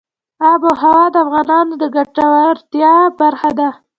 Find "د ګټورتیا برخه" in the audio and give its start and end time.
1.81-3.49